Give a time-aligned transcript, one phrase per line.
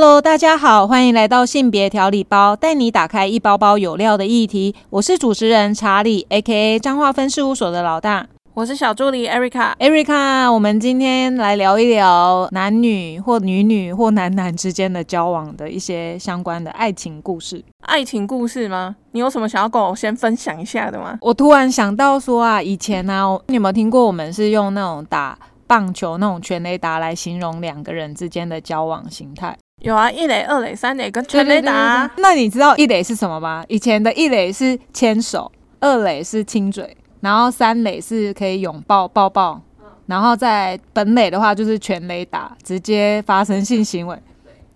[0.00, 4.72] Hello，大家好，欢迎来到性别调理包，带你打开一包包有料的议题。
[4.90, 6.78] 我是主持人查理，A.K.A.
[6.78, 8.28] 彰化分事务所的老大。
[8.54, 9.76] 我是小助理 Erica。
[9.78, 17.64] Erica，我们今天来聊一聊男女或女女或男男之间的交往的一些相关的爱情故事。
[17.80, 18.94] 爱情故事吗？
[19.10, 21.18] 你有什么想要跟我先分享一下的吗？
[21.20, 25.36] 我突然想到说啊，以前呢、你有没有听过我们是用那种打
[25.66, 29.58] 棒球那种全垒打来形容两个人之间的交往形态？
[29.80, 32.10] 有啊，一垒、二垒、三垒跟全垒打。
[32.18, 33.64] 那你知道一垒是什么吗？
[33.68, 39.60] 以前的一垒是牵手，二垒是亲嘴，然后三垒是可以拥抱抱抱，
[40.06, 44.20] 然后在本垒的话就是全垒打，直接发生性行为，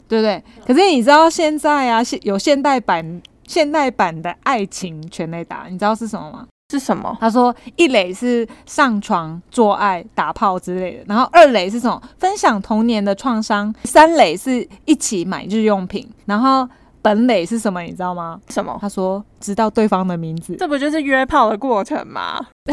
[0.06, 0.42] 对不对？
[0.64, 6.46] 可是你知道现在啊，现有现代版现代版的爱情全垒打，你知道是什么吗？
[6.72, 7.14] 是什么？
[7.20, 16.66] 他说一垒是上床做爱打炮之类的，然后二垒是什么分享童年的创伤，三垒是一起买日用品，然后
[17.02, 17.82] 本垒是什么？
[17.82, 18.40] 你知道吗？
[18.48, 18.78] 什么？
[18.80, 22.40] 他说知道对方的名字，这不就是约炮的过程吗？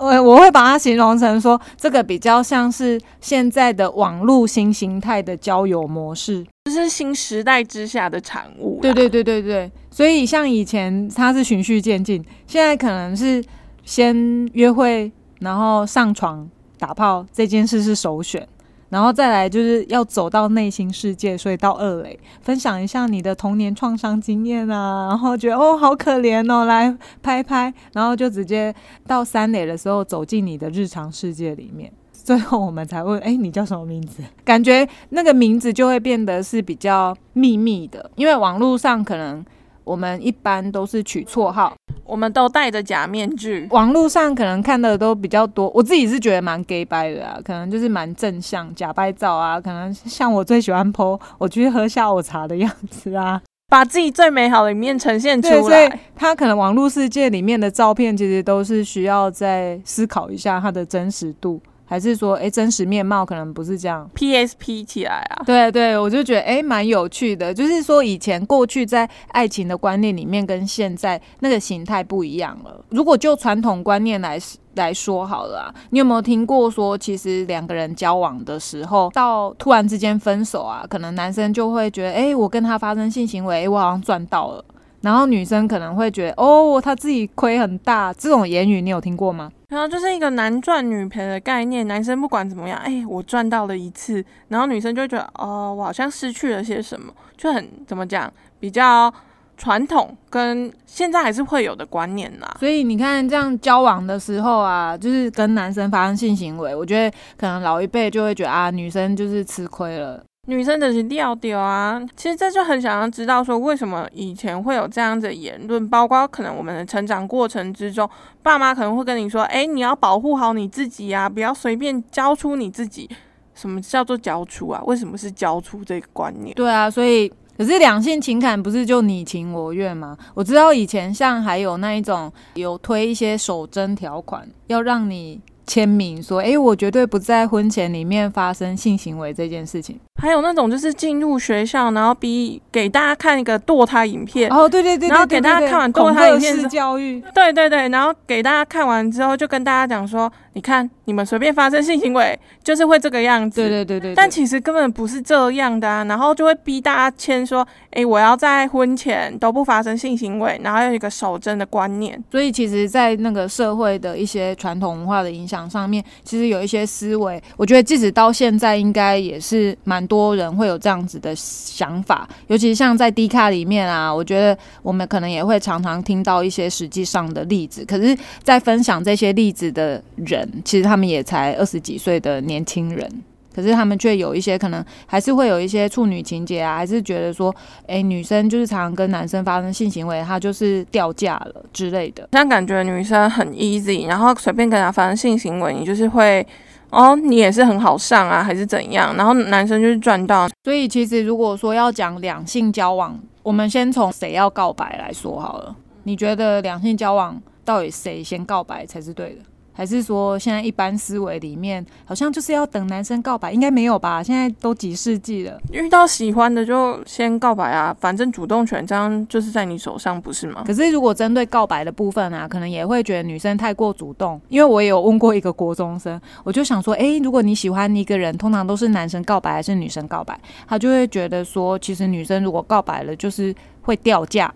[0.00, 6.44] 我我会把它形容成说这个比较像是现在的网络新形态的交友模式。
[6.64, 8.78] 这是新时代之下的产物。
[8.80, 13.40] 对对，对对对，所以像以前它是循序渐进，现在可能是
[13.84, 16.50] 先约会，然后上床
[16.80, 18.44] 打炮这件事是首选，
[18.88, 28.74] 然后再来就是要走到内心世界，所以到二垒分享一下你的童年创伤经验啊，然后觉得哦好可怜哦，来拍拍，然后就直接
[29.06, 31.92] 到三垒的时候走进你的日常世界里面。
[32.12, 34.24] 最后我们才问，哎、你叫什么名字？
[34.44, 39.44] 感觉那个名字就会变得是比较秘密的，因为网络上可能
[39.84, 43.66] 我们一般都是取绰号，我们都戴着假面具。
[43.70, 45.70] 网络上可能看的都比较多。
[45.74, 56.00] 我自己是觉得蛮 gay 掰的啊，可能就是蛮正向假掰照啊，可能像我最喜欢 po 我去喝下午茶的样子啊，把自己最美好的一面呈现出来，所以来。
[56.16, 64.10] 他可能网络世界里面的照片其实都是需要再思考一下它的真实度，还是说，哎、真实面貌可能不是这样。
[64.14, 65.44] PSP 起来啊！
[65.44, 67.52] 对对，我就觉得哎，蛮有趣的。
[67.52, 72.84] 就是说，以前过去在爱情的观念里面，跟现在那个形态不一样了。
[72.88, 74.38] 如果就传统观念来
[74.74, 84.64] 来说好了啊，你有没有听过说，其实两个人交往的时候，到突然之间分手啊，可能男生就会觉得，哎，我跟他发生性行为，诶我好像赚到了。
[85.04, 88.10] 然后女生可能会觉得，哦，他自己亏很大。
[88.14, 89.52] 这种言语你有听过吗？
[89.68, 99.12] 然后就是一个男赚女赔的概念，男生不管怎么样，哎，我赚到了一次，然后女生就会觉得，哦，我好像失去了些什么，就很怎么讲，比较
[99.58, 102.56] 传统跟现在还是会有的观念啦。
[102.58, 110.22] 所以你看，这样交往的时候啊，就是跟男生发生性行为，我觉得可能老一辈就会觉得啊，女生就是吃亏了。
[110.46, 118.08] 女生的是调调啊，其实这就很想要知道说，为什么以前会有这样子的言论，包括可能我们的成长过程之中，
[118.42, 123.08] 爸妈可能会跟你说，哎，你要保护好你自己啊，不要随便交出你自己。
[123.54, 124.82] 什么叫做交出啊？
[124.84, 126.54] 为什么是交出这个观念？
[126.54, 130.18] 对啊，所以可是两性情感不是就你情我愿吗？
[130.34, 139.98] 我知道以前像还有那一种有推一些守贞条款，要让你签名说，哎，我绝对不在婚前里面发生性行为这件事情。
[140.20, 153.60] 还有那种就是进入学校，然后逼给大家看一个堕胎影片，哦，对对对对然后给大家看完堕胎影片吓式教育，对对对，然后给大家看完之后，就跟大家讲说，你看你们随便发生性行为，就是会这个样子。
[153.60, 162.22] 对对对对，但其实根本不是这样的啊，然后就会逼大家签说，诶，我要在婚前都不发生性行为，然后有一个守贞的观念。
[162.30, 172.28] 所以其实，在那个社会的一些传统文化的影响上面，其实有一些思维，我觉得即使到现在，应该也是蛮多人会有这样子的想法。
[172.46, 177.84] 尤其是像在 D 卡里面啊，我觉得我们可能也会常常听到一些实际上的例子。
[177.84, 183.08] 可是，在分享这些例子的人，其实他们也才二十几岁的年轻人。
[183.54, 187.54] 可是他们却有一些可能还是会有一些处女情节啊，还是觉得说，
[187.86, 192.28] 哎、女生就是常常跟男生发生性行为，她就是掉价了之类的。
[192.32, 196.44] 这样感觉女生很 easy，然后随便跟他发生性行为，你就是会，
[196.90, 199.14] 哦，你也是很好上啊，还是怎样？
[199.16, 205.76] 然后男生就是赚到，所以其实如果说要讲两性交往，我们先从谁要告白来说好了。
[206.02, 209.42] 你觉得两性交往到底谁先告白才是对的？
[209.74, 213.52] 还是说现在一般思维里面好像就是要等男生告白？
[213.52, 214.22] 应该没有吧？
[214.22, 220.62] 现在都几世纪了，遇到喜欢的就先告白啊，反正主动权这样就是在你手上，不是吗？
[220.64, 224.40] 可是如果针对告白的部分啊，可能也会觉得女生太过主动。
[224.48, 230.38] 因为我也有问过一个国中生，我就想说，诶，如果你喜欢一个人，通常都是男生告白还是女生告白？
[230.68, 234.52] 他就会觉得说，其实女生如果告白了，就是会掉价。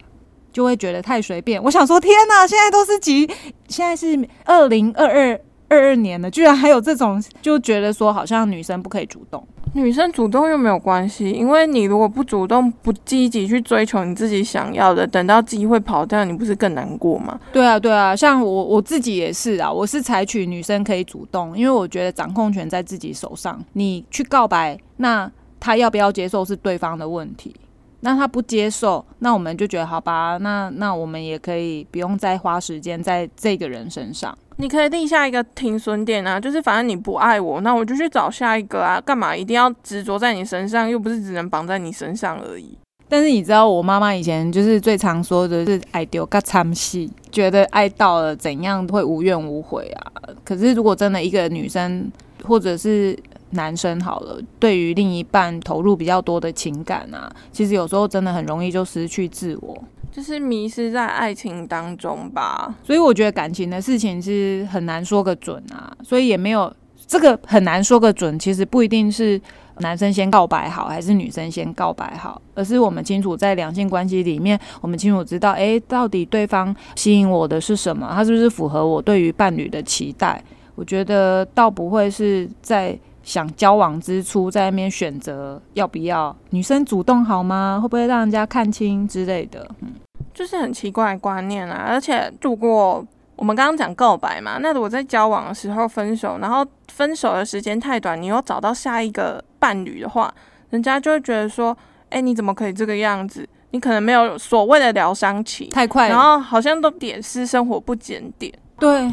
[0.52, 1.62] 就会觉得太随便。
[1.62, 3.26] 我想说，天哪，现在都是几，
[3.68, 9.46] 现在是二零二二二二年了，居然还有这种，就觉得说好像女生不可以主动。
[9.74, 17.38] 女生主动又没有关系，因为你如果不主动、不积极去追求你自己想要的，等到机会跑掉，你不是更难过吗？
[17.52, 23.62] 对啊，对啊，像我我自己也是啊，我是采取女生可以主动，因为我觉得掌控权在自己手上。
[23.74, 25.30] 你去告白，那
[25.60, 27.54] 他要不要接受是对方的问题。
[28.00, 34.36] 那他不接受，那我们就觉得好吧，那那我们也可以不用再花时间在这个人身上。
[34.60, 40.88] 你可以定下一个停损点啊，就是反正你不爱我，那我就去找下一个啊，干嘛一定要执着在你身上？
[40.88, 42.76] 又不是只能绑在你身上而已。
[43.08, 50.12] 但是你知道，我妈妈以前就是最常说的是爱丢个惨戏，觉得爱到了怎样会无怨无悔啊。
[50.44, 52.10] 可是如果真的一个女生，
[52.44, 53.18] 或者是
[53.50, 62.74] 男生好了，对于另一半投入比较多的情感啊，其实有时候真的很容易就失去自我，就是迷失在爱情当中吧。
[62.84, 66.70] 所以我觉得感情的事情是很难说个准啊，所以也没有
[67.06, 68.38] 这个很难说个准。
[68.38, 69.40] 其实不一定是
[69.78, 80.44] 男生先告白好，还是女生先告白好，而是我们清楚在两性关系里面，我们清楚知道，哎，到底对方吸引我的是什么，他是不是符合我对于伴侣的期待？
[80.74, 82.98] 我觉得倒不会是在。
[83.28, 87.78] 想交往之初，在那边选择要不要女生主动好吗？
[87.80, 89.69] 会不会让人家看清之类的？
[89.80, 89.92] 嗯，
[90.32, 91.84] 就是很奇怪的观念啊。
[91.86, 100.32] 而且，如果我们刚刚讲告白嘛，那如果在交往的时候分手，然后分手的时间太短，你又找到下一个伴侣的话，
[100.70, 101.76] 人家就会觉得说
[102.08, 103.46] ：“哎，你怎么可以这个样子？
[103.72, 109.12] 你可能没有所谓的疗伤期，太快，然后好像都点私生活不检点。”对。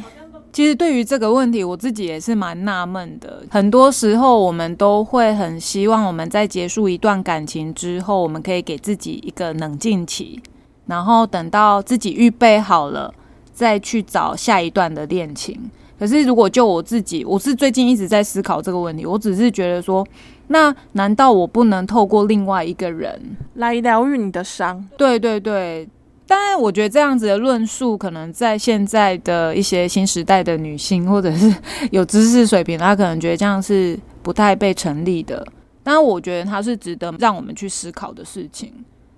[0.56, 3.44] 其实对于这个问题，我自己也是蛮纳闷的。
[3.50, 10.42] 很多时候，我们都会很希望我们在结束一段感情之后，我们可以给自己一个冷静期，
[10.86, 13.14] 然后等到自己预备好了，
[13.52, 15.60] 再去找下一段的恋情。
[16.00, 19.06] 可是，如果就我自己，我是最近一直在思考这个问题。
[19.06, 20.08] 我只是觉得说，
[20.48, 24.88] 那难道我不能透过另外一个人来疗愈你的伤？
[24.98, 25.86] 对对对。
[26.28, 31.54] 但是，我觉得这样子的论述，可能在现在的一些新时代的女性，或者是
[31.92, 35.46] 有知识水平，她可能觉得这样是不太被成立的。
[35.84, 38.74] 但，我觉得它是值得让我们去思考的事情，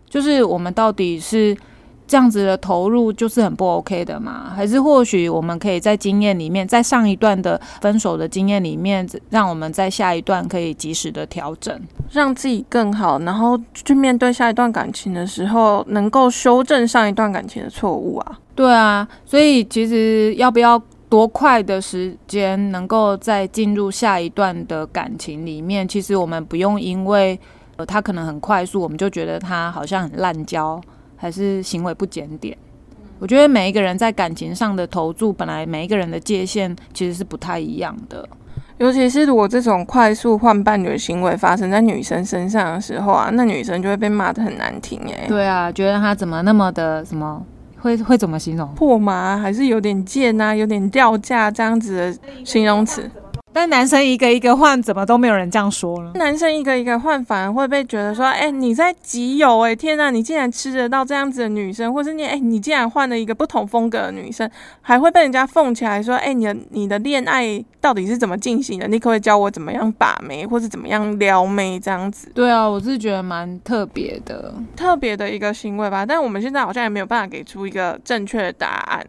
[0.10, 1.56] 就是我们到底是。
[2.08, 4.54] 这样子的投入就是很不 OK 的嘛？
[4.56, 11.78] 还是或许我们可以在经验里面，在上一段的分手的经验里面，让我们在下一段可以及时的调整，
[12.12, 18.40] 让自己更好，然后去面对下一段感情的时候，能够修正上一段感情的错误啊。
[18.56, 27.40] 对啊，所以其实要不要多快的时间能够再进入下一段的感情里面，其实我们不用因为
[27.76, 30.82] 呃他可能很快速，我们就觉得他好像很滥交。
[31.18, 32.56] 还是行为不检点，
[33.20, 38.30] 我觉得每一个人在感情上的投注，本来每一个人的界限其实是不太一样的。
[38.78, 45.26] 尤其是如果这种快速换伴侣的行为发生在女生身上的时候啊，那女生就会被骂的很难听哎。
[45.28, 47.44] 对啊，觉得他怎么那么的什么，
[47.80, 48.68] 会会怎么形容？
[48.76, 53.10] 破麻，还是有点贱啊，有点掉价这样子的形容词。
[53.60, 56.12] 但男生一个一个换，怎么都没有人这样说呢。
[56.14, 64.48] 男生一个一个换，反而会被觉得说：“哎，你在集邮哎，天呐，你竟然吃得到这样子的女生，或是你哎，你竟然换了一个不同风格的女生，
[64.82, 68.88] 还会被人家奉起来说：哎，你的你的恋爱到底是怎么进行的？
[68.88, 76.06] 你可不可以教我怎么样把妹，或是怎么样撩妹这样子？”对啊，我是觉得蛮特别的，特别的一个行为吧。
[76.06, 79.04] 但我们现在好像也没有办法给出一个正确的答案。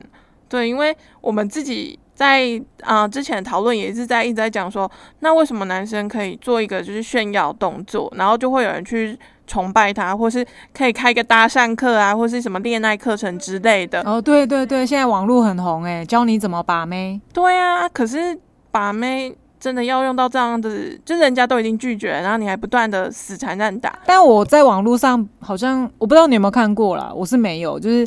[0.49, 1.99] 对，因为我们自己。
[2.19, 10.45] 在啊，之前讨论也是在一直在讲说，那为什么男生可以做一个就是炫耀动作，然后就会有人去崇拜他，或是
[10.75, 14.03] 可以开个搭讪课啊，或是什么恋爱课程之类的。
[14.03, 17.21] 哦，对对对，现在网络很红诶，教你怎么把妹。
[17.33, 18.37] 对啊，可是
[18.73, 23.97] 把妹真的要用到这样子，就人家都已经拒绝，然后你还不断的死缠烂打。
[24.05, 28.05] 但我在网络上好像我不知道你有没有看过啦，我是没有，就是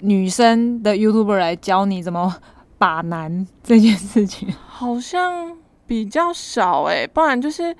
[0.00, 2.34] 女生的 YouTuber 来教你怎么。
[2.82, 7.72] 把男这件事情好像比较少哎，不然就是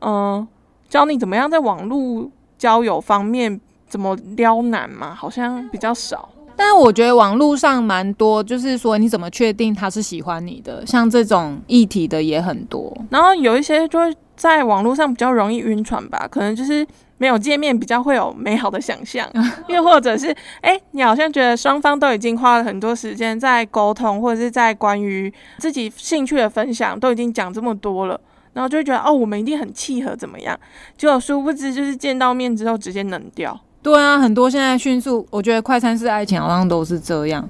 [0.00, 0.44] 嗯，
[0.88, 6.28] 教你怎么样在网络交友方面怎么撩男嘛，好像比较少。
[6.56, 10.84] 但是我觉得网络上蛮多，就是说你怎么确定他是喜欢你的？
[10.84, 12.92] 像这种议题的也很多。
[13.10, 16.84] 然后有一些就会在网络上比较容易晕船吧，可能就是
[17.18, 19.28] 没有见面比较会有美好的想象，
[19.68, 28.18] 又或者是哎，你好像觉得双方都已经花了很多时间在沟通，或者是在关于自己兴趣的分享都已经讲这么多了，
[28.52, 30.58] 然后就会觉得哦，我们一定很契合，怎么样？
[30.96, 33.58] 结果殊不知就是见到面之后直接冷掉。
[33.82, 37.48] 对啊，很多现在迅速，我觉得快餐式爱情好像都是这样，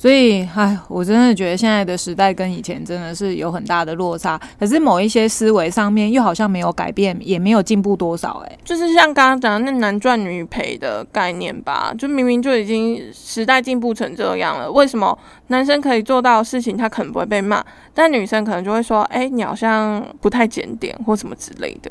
[0.00, 4.40] 所以，唉，我真的觉得现在的时代跟以前真的是有很大的落差。
[4.56, 8.40] 可是某一些思维上面又好像没有改变，也没有进步多少。
[8.46, 21.90] 哎，就是像刚刚讲的那男赚女赔的概念吧，就明明就已经时代进步成这样了，为什么男生可以做到的事情，他可能不会被骂，但女生可能就会说，哎，你好像不太检点或什么之类的。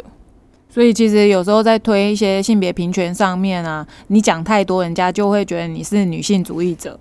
[0.70, 6.98] 所以其实有时候在推一些性别平权上面啊，你讲太多，人家就会觉得你是女性主义者。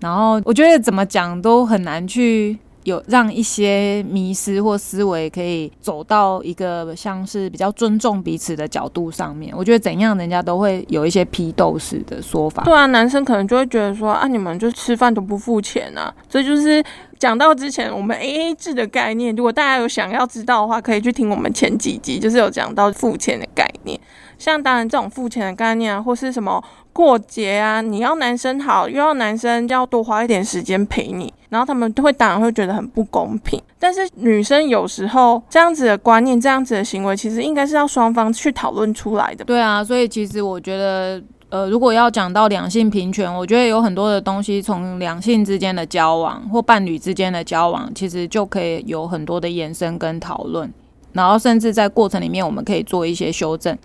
[0.00, 2.58] 然后我觉得怎么讲都很难去。
[2.84, 12.62] 有让一些迷失或思维可以走到一个像是比较尊重彼此的角度上面，我觉得怎样人家都会有一些批斗式的说法。
[12.64, 16.82] 对啊，男生可能就会觉得说啊，你们就吃饭都不付钱啊，这就是
[17.18, 19.36] 讲到之前我们 A A 制的概念。
[19.36, 24.00] 如果大家有想要知道的话，可以去听我们前几集，就是有讲到付钱的概念。
[24.38, 26.62] 像当然这种付钱的概念啊，或是什么
[26.98, 33.62] 过节啊，你要男生好，又要男生要多花一点时间陪你，然后他们会当然会觉得很不公平。
[33.78, 39.44] 但是女生有时候这样子的观念、这样子的行为，其实应该是要双方去讨论出来的。
[39.44, 50.68] 对啊，所以其实我觉得，呃，如果要讲到两性平权，我觉得有很多的东西，从两性之间的交往或伴侣之间的交往，其实就可以有很多的延伸跟讨论。
[51.12, 53.78] 然后甚至在过程里面，我们可以做一些修正。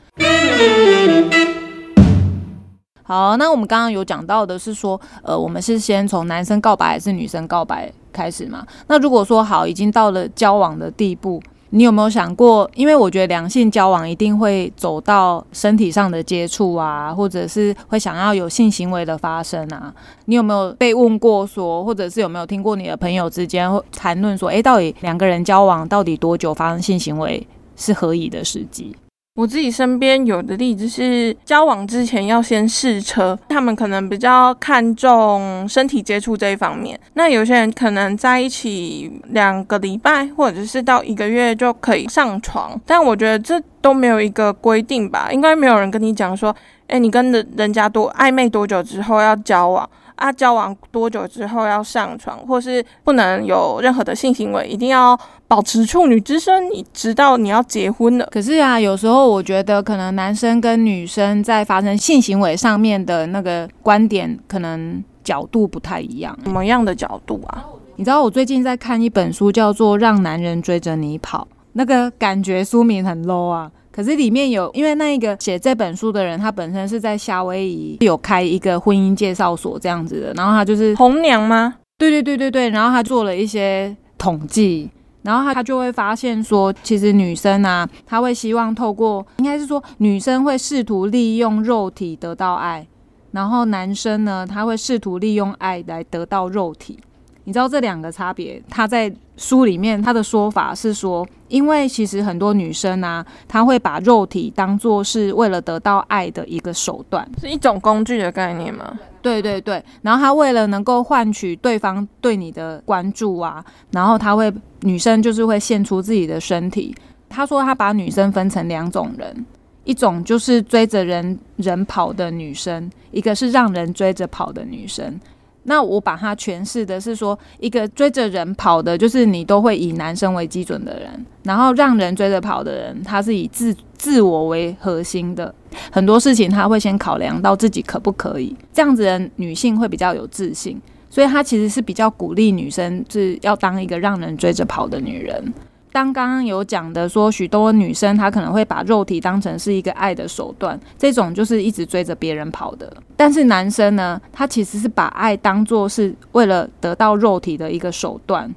[3.03, 8.65] 好，那我们刚刚有讲到的是说，呃，我们是先从男生告白还是女生告白开始嘛？
[8.87, 11.41] 那如果说好，已经到了交往的地步。
[11.75, 12.69] 你有没有想过？
[12.75, 19.91] 因为我觉得两性交往一定会走到身体上的接触啊，或者是会想要有性行为的发生啊。
[20.25, 28.95] 你有没有被问过说，或者是有没有听过你的朋友之间谈论说，诶，到底两个人交往到底多久发生性行为是合宜的时机？
[29.35, 36.99] 我自己身边有的例子是，交往之前要先试车，他们可能比较看重身体接触这一方面。
[37.15, 49.89] 那有些人可能在一起两个礼拜，或者是到一个月就可以上床，但我觉得这都没有一个规定吧，应该没有人跟你讲说，哎，你跟人人家多暧昧多久之后要交往。
[50.15, 55.17] 啊，交往多久之后要上床，或是不能有任何的性行为，一定要
[55.47, 58.27] 保持处女之身，你直到你要结婚了。
[58.31, 66.37] 可是啊，有时候我觉得可能男生跟女生在发生性行为上面的那个观点，可能角度不太一样。
[66.43, 67.65] 什么样的角度啊？
[67.95, 73.71] 你知道我最近在看一本书，叫做《让男人追着你跑》，那个感觉书名很 low 啊。
[73.95, 81.75] 可是里面有，因为那一个写这本书的人，他本身是在夏威夷有开一个婚姻介绍所这样子的，然后他就是红娘吗？
[81.99, 84.89] 对对对对对，然后他做了一些统计，
[85.21, 92.87] 然后他他就会发现说，其实女生啊，她会希望透过，应该是说女生会试图利用肉体得到爱，
[93.31, 96.97] 然后男生呢，他会试图利用爱来得到肉体。
[97.45, 98.61] 你知道这两个差别？
[98.69, 108.97] 他在书里面他的说法是说，因为其实很多女生啊，她会把肉体当做是为了得到爱的一个手段，是一种工具的概念吗？
[109.21, 109.83] 对对对。
[110.01, 116.95] 然后她为了能够换取对方对你的关注啊，然后她会女生就是会献出自己的身体。
[117.35, 119.45] 他说他把女生分成两种人，
[119.85, 125.19] 一种就是追着人人跑的女生，一个是让人追着跑的女生。
[125.63, 131.09] 那我把它诠释的是说，一个追着人跑的，就是你都会以男生为基准的人；
[131.43, 135.53] 然后让人追着跑的人，他是以自自我为核心的，
[135.91, 138.55] 很多事情他会先考量到自己可不可以。
[138.73, 145.53] 这样子的女性会比较有自信，所以她其实是比较鼓励女生是要当一个让人追着跑的女人。
[145.93, 152.91] 当刚刚有讲的说，许多女生她可能会把肉体当成是一个爱的手段，这种就是一直追着别人跑的。
[153.15, 158.53] 但是男生呢，他其实是把爱当做是为了得到肉体的一个手段，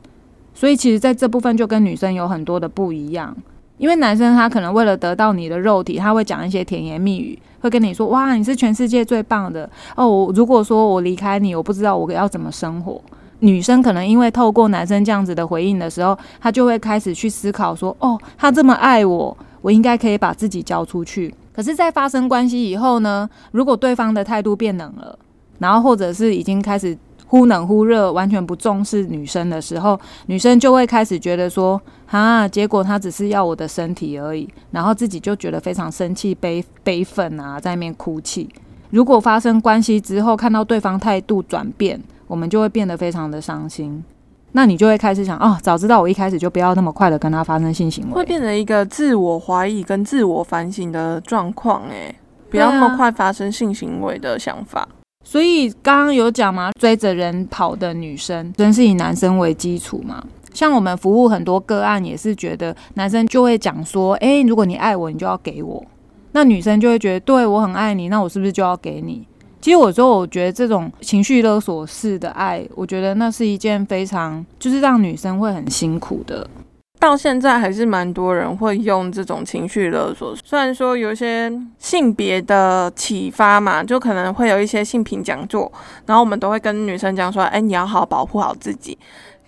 [0.54, 3.36] 所以其实在这部分就跟女生有很多的不一样。
[3.76, 10.32] 因为男生他可能为了得到你的肉体，他会讲一些甜言蜜语，会跟你说：“哇，你是全世界最棒的哦！
[10.34, 12.98] 如果说我离开你，我不知道我要怎么生活。”
[13.40, 25.18] 女生可能因为透过男生这样子的回应的时候，她就会开始去思考说：“哦，他这么爱我，我应该可以把自己交出去。”可是，在发生关系以后呢，如果对方的态度变冷了，
[25.58, 38.48] 然后或者是已经开始忽冷忽热，完全不重视女生的时候，女生就会开始觉得说，啊，结果他只是要我的身体而已，然后自己就觉得非常生气、悲悲愤啊，在那边哭泣。
[38.90, 44.02] 如果发生关系之后，看到对方态度转变，我们就会变得非常的伤心。
[44.52, 52.14] 那你就会开始想，哦，早知道我一开始就不要那么快的跟他发生性行为，会变成一个自我怀疑跟自我反省的状况，哎，
[52.48, 54.88] 不要那么快发生性行为的想法。
[55.22, 60.24] 所以刚刚有讲嘛，追着人跑的女生，真是以男生为基础嘛。
[60.54, 65.84] 像我们服务很多个案，也是觉得男生就会讲说，诶，如果你爱我，你就要给我。
[66.32, 69.26] 那女生就会觉得，对我很爱你，那我是不是就要给你？
[69.66, 76.48] 其实有时候我觉得这种情绪勒索式的爱，我觉得那是一件非常就是让女生会很辛苦的。
[77.00, 85.72] 到现在还是蛮多人会用这种情绪勒索，虽然说有一些性别的启发嘛，就可能会有一些性平讲座，
[86.06, 88.96] 然后我们都会跟女生讲说，哎，你要好好保护好自己。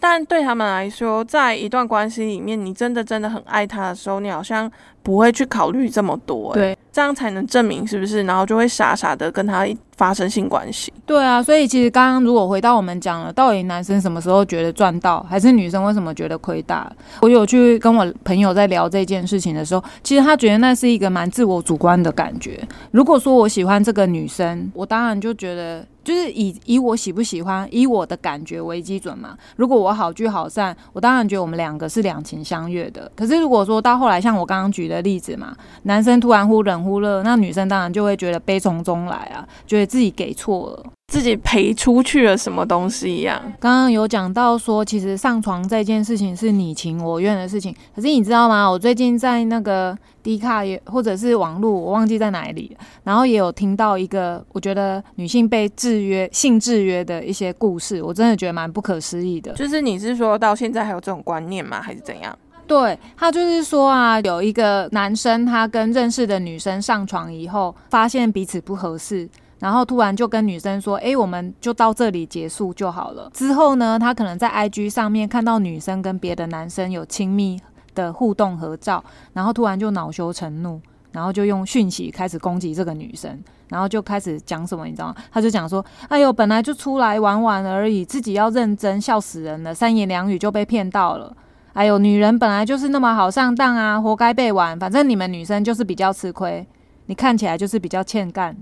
[0.00, 4.68] 但对他们来说，在一段关系里面，你真的真的很爱他的时候，你好像
[5.08, 8.24] 不会去考虑这么多，对，这样才能证明是不是？
[8.24, 10.92] 然后就会傻傻的跟他发生性关系。
[11.06, 16.92] 对啊，所以其实刚刚如果回到我们讲了，到底男生什么时候觉得赚到，还是女生为什么觉得亏大？
[17.22, 22.60] 我有去跟我朋友在聊这件事情的时候，其实他觉得那是一个蛮自我主观的感觉。
[22.90, 25.82] 如果说我喜欢这个女生，我当然就觉得。
[26.04, 29.36] 就是以以我喜不喜欢，以我的感觉为基准嘛。
[29.56, 33.12] 如果我好聚好散，我当然觉得我们两个是两情相悦的。
[33.14, 40.92] 可是如果说到后来，像我刚刚举的例子嘛，男生突然忽冷忽热，那女生当然就会觉得悲从中来啊，觉得自己给错了。
[41.10, 43.40] 自己赔出去了什么东西一样。
[43.58, 47.74] 刚刚有讲到说，其实上床这件事情是你情我愿的事情。
[47.96, 48.70] 可是你知道吗？
[48.70, 59.54] 我最近在那个迪卡也或者是网络，我忘记在哪里，然后也有听到一个我觉得女性被制约、性制约的一些故事，我真的觉得蛮不可思议的。
[59.54, 61.80] 就是你是说到现在还有这种观念吗？
[61.80, 62.38] 还是怎样？
[62.68, 69.28] 对他就是说啊，有一个男生他跟认识的女生上床以后，发现彼此不合适。
[69.58, 77.60] 然后突然就跟女生说：“哎，我们就到这里结束就好了。”之后呢，他可能在 IG 上面看到女生跟别的男生有亲密
[77.92, 79.02] 的互动合照，
[79.32, 83.36] 然后突然就恼羞成怒，然后就用讯息开始攻击这个女生，
[83.68, 85.16] 然后就开始讲什么，你知道吗？
[85.32, 91.36] 他就讲说：“哎呦，本来就出来玩玩而已，自己要认真，笑死人了，三言两语就被骗到了。
[91.72, 94.78] 哎呦，女人本来就是那么好上当啊，活该被玩。
[94.78, 96.66] 反正你们女生就是比较吃亏，
[97.06, 98.56] 你看起来就是比较欠干。”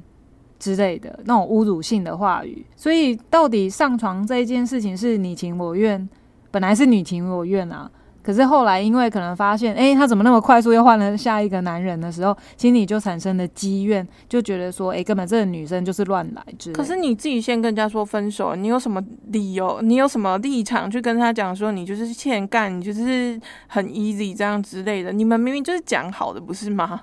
[0.59, 6.09] 之类的那种侮辱性的话语，所以到底上床这件事情是你情我愿，
[6.51, 7.90] 本来是你情我愿啊，
[8.27, 16.45] 可是后来因为可能发现，哎，他怎么那么快速又换了下一个男人的时候，心里就产生了积怨，就觉得说，哎，根本这个女生就是乱来。
[16.73, 19.81] 可是你自己先跟人家说分手，你有什么理由？
[19.81, 25.12] 你有什么立场去跟他讲说你就是欠干，你就是很 easy 这样之类的？
[25.12, 27.03] 你们明明就是讲好的，不是吗？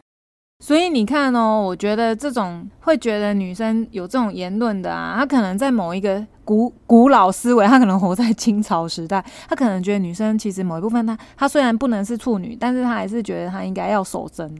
[0.63, 14.59] 所以你看哦，我觉得这种会觉得女生有这种言论的啊，她可能在某一个古古老思维，他可能活在清朝时代，他可能觉得女生其实某一部分，他他虽然不能是处女，但是他还是觉得他应该要守贞。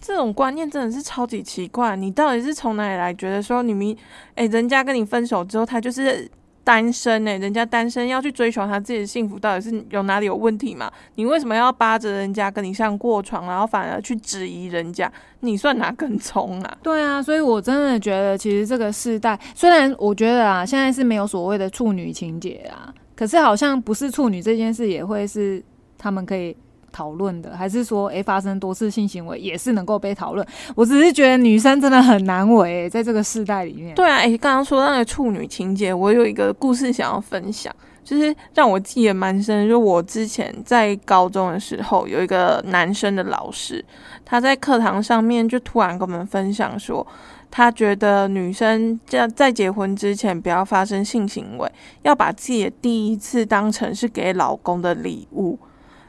[0.00, 3.96] 这种观念真的是超级奇怪，你到底是从哪里来觉得说你明，
[4.34, 6.30] 哎，人家跟你分手之后，他就是。
[6.64, 10.90] 单身呢，人家单身要去追求他自己的幸福，到底是有哪里有问题吗？
[11.16, 15.12] 你为什么要扒着人家跟你上过床，然后反而去质疑人家？
[15.40, 16.78] 你算哪根葱啊？
[16.82, 25.62] 对啊，所以我真的觉得，其实这个时代，虽然我觉得啊，现在是没有所谓的处女情节啊，可是好像不是处女这件事，也会是
[25.98, 26.56] 他们可以。
[26.94, 30.46] 讨论的，还是说，诶，发生多次性行为也是能够被讨论？
[30.76, 33.92] 我只是觉得女生真的很难为，在这个世代里面。
[33.96, 39.68] 对啊，诶，刚刚说那个处女情节，我有一个故事想要分享，就是让我记得蛮深。
[39.68, 43.84] 就我之前在高中的时候，有一个男生的老师，
[44.24, 47.04] 他在课堂上面就突然跟我们分享说，
[47.50, 51.68] 他觉得女生在在结婚之前不要发生性行为，
[52.02, 55.58] 要把自己的第一次当成是给老公的礼物。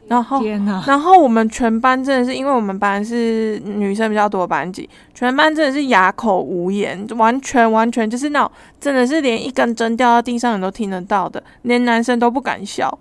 [0.08, 0.40] 然后，
[0.86, 12.96] 然后我们全班真的是，因为我们班是女生比较多的班级，全班真的是哑口无言，完全完全就是那种，真的是连一根针掉到地上你都听得到的，连男生都不敢笑，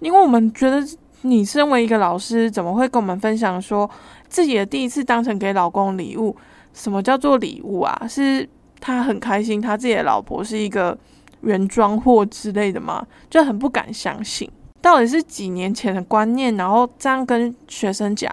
[0.00, 0.86] 因为我们觉得
[1.22, 3.88] 你身为一个老师，怎么会跟我们分享说
[4.28, 6.36] 自己的第一次当成给老公礼物？
[6.74, 8.06] 什么叫做礼物啊？
[8.08, 8.48] 是
[8.80, 10.96] 他很开心，他自己的老婆是一个
[11.42, 13.06] 原装货之类的吗？
[13.30, 14.50] 就很不敢相信。
[14.82, 18.30] 到底是几年前的观念，然后这样跟学生讲？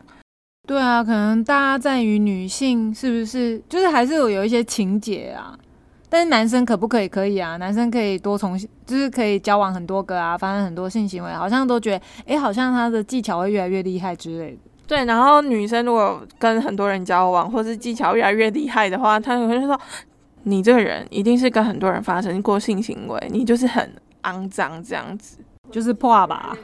[0.68, 5.58] 对啊，可能大家在于女性是不是，就是还是有有一些情节啊，
[6.10, 7.08] 但是男生可不可以？
[7.08, 14.58] 可以啊，男生可以多重，就是可以交往很多个啊，发生很多性行为，好像都觉得，哎，好像他的技巧会越来越厉害之类的。
[14.86, 19.80] 对，然后女生如果跟很多人交往，或是技巧越来越厉害的话，他可能就说，
[20.44, 23.92] 你这个人一定是跟很多人发生过性行为，你就是很
[24.24, 25.38] 肮脏这样子，
[25.72, 26.58] 就是破吧。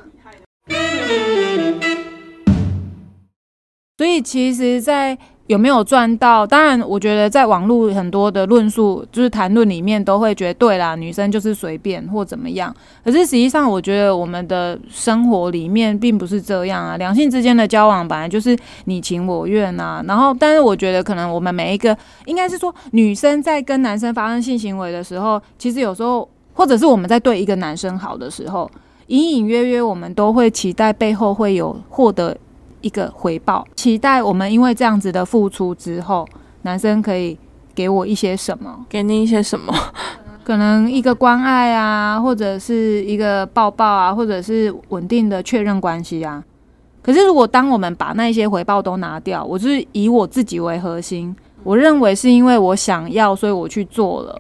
[3.98, 6.46] 所以其实，在有没有赚到？
[6.46, 12.76] 当然，我觉得在网络很多的论述，就是谈论里面，都会觉得对啦，女生就是随便或怎么样。
[13.06, 16.98] 可是实际上，我觉得我们的生活里面并不是这样啊。
[16.98, 20.04] 两性之间的交往本来就是你情我愿啊。
[20.06, 28.70] 然后，但是我觉得可能我们每一个，应该是说，女生在跟男生发生性行为的时候，其实有时候，或者是我们在对一个男生好的时候，
[29.08, 32.38] 隐隐约约我们都会期待背后会有获得。
[32.82, 36.24] 一个回报，期待我们因为这样子的付出之后，
[36.62, 37.36] 男生可以
[37.74, 38.86] 给我一些什么？
[38.88, 39.74] 给你一些什么？
[40.44, 46.44] 可能一个关爱啊，或者是一个抱抱啊，或者是稳定的确认关系啊。
[47.02, 54.40] 可是如果当我们把那些回报都拿掉，我是以我自己为核心，我认为是因为我想要，所以我去做了。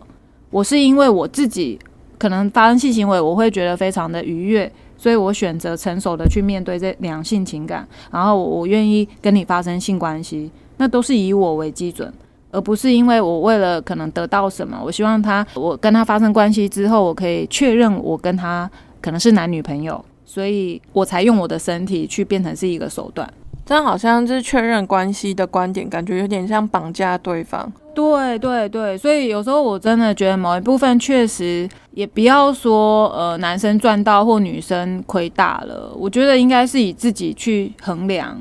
[0.51, 1.79] 我是因为我自己
[2.25, 4.71] 可能发生性行为，我会觉得非常的愉悦。
[4.97, 12.11] 所以我选择成熟的去面对这两性情感，然后我我愿意跟你发生性关系，那都是以我为基准，
[12.49, 18.67] 而不是因为我为了可能得到什么，我希望他我跟他发生关系之后，我可以确认我跟他
[18.99, 23.31] 可能是男女朋友，所以我才用我的身体去变成是一个手段。
[23.65, 27.71] 这样好像就是确认关系的观点，感觉有点像绑架对方。
[27.95, 38.39] 对对对，所以有时候我真的觉得某一部分确实也不要说呃男生赚到或女生亏大了，我觉得应该是以自己去衡量，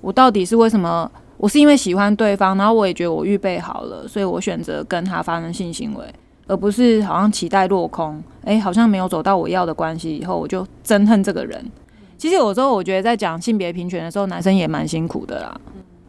[0.00, 1.10] 我到底是为什么？
[1.36, 6.04] 我是因为喜欢对方，然后我也觉得我预备好了，所以我选择跟他发生性行为，
[6.46, 11.62] 而不是好像期待落空，哎，好像没有走到我要的关系以后，我就 憎恨这个人。
[12.24, 15.60] 其实有时候我觉得在讲性别平权的时候，男生也蛮辛苦的啦。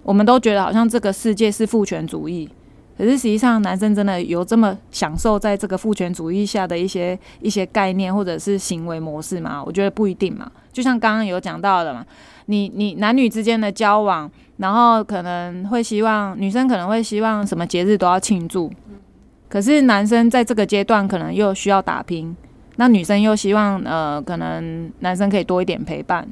[0.01, 2.49] 我们都觉得好像这个世界是父权主义，
[2.97, 9.61] 可是实际上男生真的有这么享受在这个父权主义下的一些一些概念或者是行为模式吗？
[9.61, 10.49] 我觉得不一定嘛。
[10.71, 12.05] 就像刚刚有讲到的嘛，
[12.45, 18.71] 你你男女之间的交往，然后可能会希望女生可能会希望什么节日都要庆祝，
[19.49, 22.33] 可是男生在这个阶段可能又需要打拼。
[22.77, 26.27] 那女生又希望，呃，可能男生可以多一点陪伴，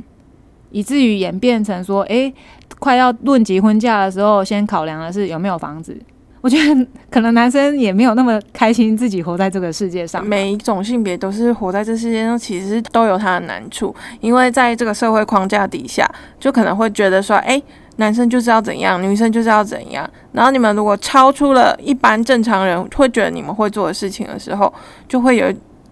[0.71, 2.31] 以至于演变成说，哎，
[2.79, 5.97] 快要论及婚嫁的时候，先考量的是有没有房子。
[6.41, 10.21] 我觉得可能男生也没有那么开心自己活在这个世界上。
[10.25, 16.05] 每一种性别都是活在这世界上，其实都有他的难处，因为在这个社会框架底下，
[16.41, 17.61] 就可能会觉得说，哎，
[17.95, 20.05] 男生就是要怎样，女生就是要怎样。
[20.33, 24.73] 然后你们如果超出了一般正常人会觉得你们会做的事情的时候，
[25.07, 25.45] 就会有。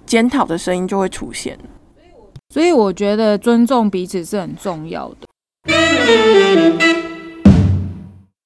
[0.06, 1.58] 检讨的声音就会出现，
[2.50, 5.28] 所以我觉得尊重彼此是很重要的。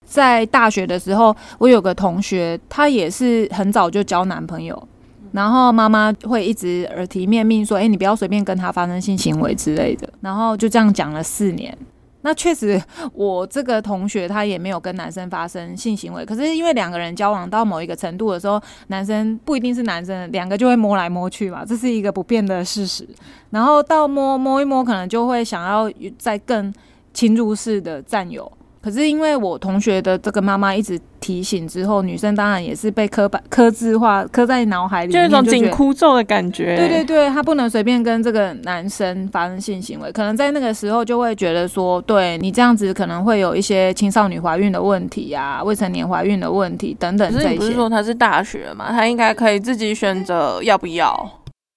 [0.06, 4.88] 在大学的时候，我有个同学，她也是很早就交男朋友，
[5.32, 11.78] 然后妈妈会一直耳提面命说：“哎，你不要随便跟他发生性行为之类的。”然后就这样讲了四年。
[12.26, 12.82] 那确实，
[13.14, 23.08] 我这个同学他也没有跟男生发生性行为，可是因为两个人交往到某一个程度的时候，男生不一定是男生，两个就会摸来摸去嘛，这是一个不变的事实。
[23.52, 26.74] 然后到摸摸一摸，可能就会想要再更
[27.14, 28.52] 侵入式的占有。
[28.86, 36.76] 可是因为我同学的这个妈妈一直提醒之后，女生当然也是被刻板、刻字化、刻在脑海里，就一种紧箍咒的感觉。
[36.78, 47.34] 对对对，她不能随便跟这个男生发生性行为，可能在那个时候就会觉得说，对你这样子可能会有一些青少年怀孕的问题呀，未成年怀孕的问题等等。
[47.34, 51.28] 可是你不是说他是大学嘛，他应该可以自己选择要不要。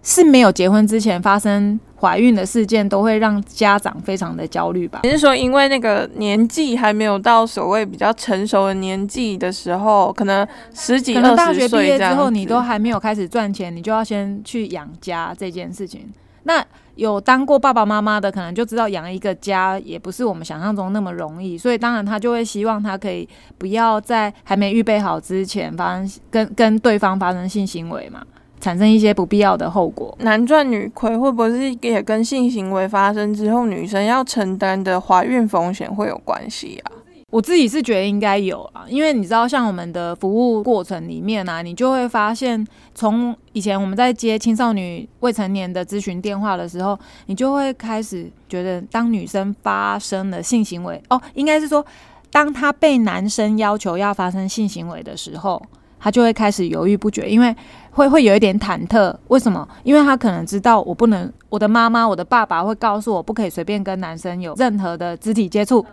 [0.04, 5.00] 是没有结婚之前发生怀孕的事件，都会让家长非常的焦虑吧？
[5.02, 16.08] 你是说，因为那个年纪还没有到所谓比较成熟的年纪的时候，可能十几、可能大学毕业之后，你都还没有开始赚钱，你就要先去养家这件事情。
[16.44, 28.22] 那有当过爸爸妈妈的，可能就知道养一个家也不是我们想象中那么容易，所以当然他就会希望他可以不要在还没预备好之前发生跟跟对方发生性行为嘛。
[28.60, 36.92] 产生一些不必要的后果，男赚女亏，会不会是也跟性行为发生之后女生要承担的怀孕风险会有关系啊？
[37.30, 51.84] 我自己是觉得应该有啊，因为你知道，像我们的服务过程里面啊，你就会发现，从以前我们在接青少年未成年的咨询电话的时候，你就会开始觉得，当女生发生了性行为，哦，应该是说，
[52.30, 55.62] 当她被男生要求要发生性行为的时候。
[56.00, 57.52] 她就会开始犹豫不决，因为
[57.98, 59.12] 会会有一点忐忑。
[59.26, 59.68] 为什么？
[59.82, 65.84] 因为他可能知道我不能，我的妈妈、我的爸爸会告诉我不可以随便跟男生有任何的肢体接触，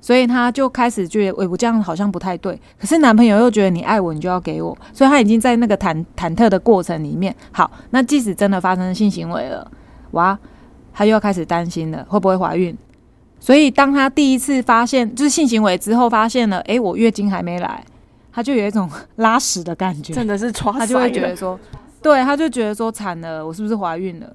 [0.00, 2.58] 所以他就开始觉得，我这样好像不太对。
[2.78, 7.34] 可是男朋友又觉得你爱我，你就要给我，所以他已经在那个忐忐忑的过程里面。
[7.50, 9.68] 好，那即使真的发生性行为了，
[10.12, 10.38] 哇，
[10.92, 12.76] 他又要开始担心了，会不会怀孕？
[13.40, 17.84] 所以当他第一次发现就是性行为之后，发现了，诶，我月经还没来。
[18.32, 21.58] 他就有一种拉屎的感觉，真的是他就会觉得说，
[22.00, 24.34] 对，他就觉得说惨了，我是不是怀孕了？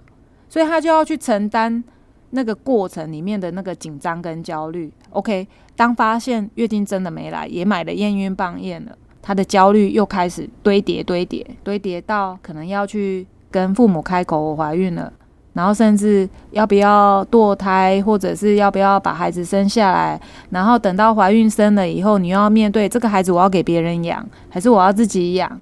[0.50, 1.84] 所以他就要去承担
[2.30, 4.92] 那个过程里面的那个紧张跟焦虑。
[5.10, 15.12] OK，当发现月经真的没来，也买了验孕棒验了，他的焦虑又开始堆叠、堆叠、堆叠到可能要去跟父母开口我怀孕了。
[15.56, 20.22] 然后甚至要不要堕胎，或者是要不要把孩子生下来？
[20.52, 25.60] 然后等到怀孕生了以后，你又要面对这个孩子，我要给别人养，还是我要自己养？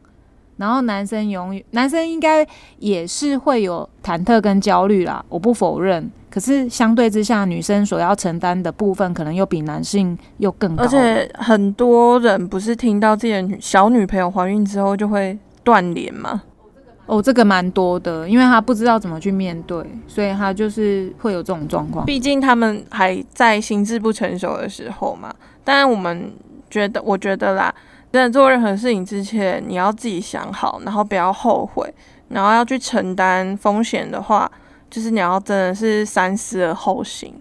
[0.57, 2.45] 然后男生永远，男生应该
[2.79, 6.11] 也是会有忐忑跟焦虑啦，我不否认。
[6.29, 10.83] 可是相对之下，女生所要承担的部分，可能又比男性又更高。
[10.83, 16.41] 而且很多人不是听到自己的小女朋友怀孕之后就会断联吗？
[17.05, 22.05] 哦，这个蛮多的，因为他不知道怎么去面对，所以他就是会有这种状况。
[22.05, 25.33] 毕竟他们还在心智不成熟的时候嘛。
[25.65, 26.31] 当然，我们
[26.69, 27.73] 觉得，我觉得啦，
[28.11, 31.93] 在做任何事情之前，你要自己想好，然后不要后悔，
[32.29, 34.49] 然后要去承担风险的话，
[34.89, 37.33] 就是你要真的是三思而后行。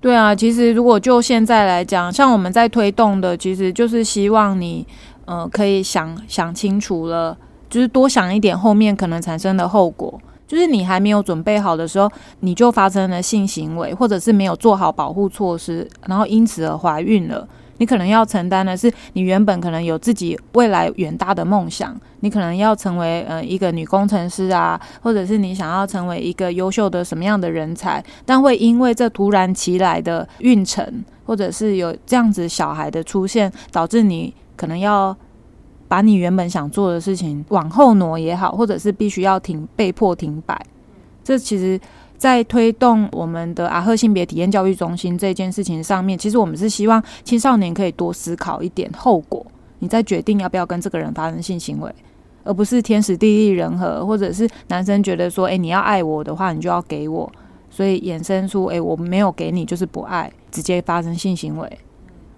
[0.00, 4.86] 对啊，其实如果就现在来讲，像我们在推动的，其实就是希望你，
[5.26, 7.36] 呃，可以想想清楚了。
[7.74, 12.08] 就是多想一点，后面可能产生的后果，就是你还没有准备好的时候，
[12.38, 17.48] 你就发生了性行为，或者是没有做好保护措施，然后因此而怀孕了。
[17.78, 35.16] 你可能要承担的是，你原本可能有自己未来远大的梦想，你可能要成为呃一个女工程师啊，或者是你想要成为一个优秀的什么样的人才，但会因为这突然其来的孕程，或者是有这样子小孩的出现，导致你可能要。
[35.88, 40.60] 把你原本想做的事情往后挪也好，或者是必须要停、被迫停摆，
[41.22, 41.80] 这其实，
[42.16, 49.44] 在推动我们的阿赫性别体验教育中心这件事情上面，其实我们是希望青少年可以多思考一点后果，
[49.80, 51.94] 你在决定要不要跟这个人发生性行为，
[52.44, 57.30] 而不是天时地利人和，或者是男生觉得说，哎，你要爱我的话，你就要给我，
[57.68, 61.78] 所以衍生出，哎，我没有给你就是不爱，直接发生性行为。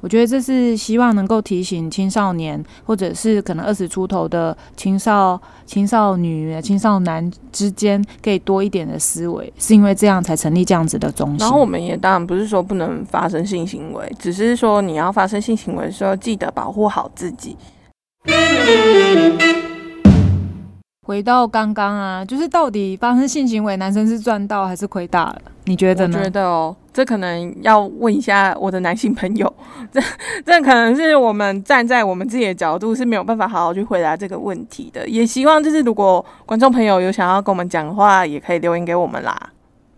[0.00, 11.38] 我觉得这是希望能够提醒青少年，或者是可能二十出头的青少青少女、青少男之间，可以多一点的思维，是因为这样才成立这样子的中心。
[11.38, 17.56] 然后我们也当然不是说不能发生性行为，只是说你要发生性行为的时候，记得保护好自己。
[21.06, 25.42] 回到刚刚啊，就是到底发生性行为，男生是赚到还是亏大了？
[25.64, 26.18] 你觉得呢？
[26.18, 29.52] 我觉得哦，这可能要问一下我的男性朋友，
[29.92, 30.00] 这
[30.46, 35.06] 这可能是我们站在我们自己的角度是没有办法好好去回答这个问题的。
[35.06, 39.38] 也希望就是如果观众朋友有想要跟我们讲的话，也可以留言给我们啦。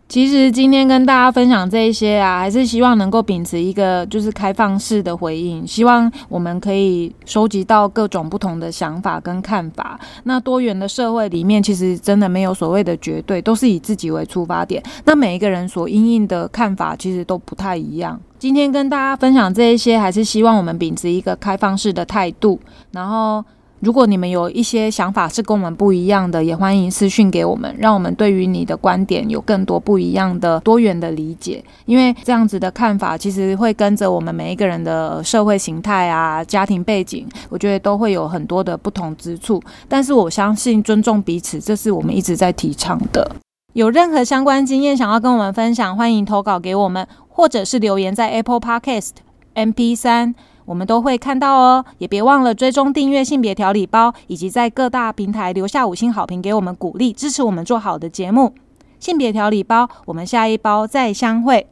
[0.08, 10.00] 其实今天跟大家分享这一些啊，还是希望能够秉持一个就是开放式的回应，希望我们可以收集到各种不同的想法跟看法。
[10.24, 14.82] 那多元的社会里面，其实真的没有所谓的绝对，都是以自己为出发点。
[15.04, 18.18] 那每一个人所应应的看法，其实都不太一样。
[18.38, 22.58] 今天跟大家分享这一些，还是希望我们秉持一个开放式的态度，
[22.92, 23.44] 然后。
[23.80, 31.62] 如果你们有一些想法是跟我们不一样的，也欢迎私讯给我们，让我们对于你的观点有更多不一样的多元的理解。
[31.86, 39.62] 因为这样子的看法，其实会跟着我们每一个人的社会形态啊、家庭背景，我觉得都会有很多的不同之处。
[39.88, 43.30] 但是我相信尊重彼此，这是我们一直在提倡的。
[43.74, 49.10] 有任何相关经验想要跟我们分享，欢迎投稿给我们，或者是留言在 Apple Podcast
[49.54, 50.34] MP 三。
[50.68, 58.52] 我们都会看到哦，也别忘了追踪订阅性别调理包，以及在各大平台留下五星好评，给我们鼓励，支持我们做好的节目。
[59.00, 61.66] 性别调理包，我们下一包再相会。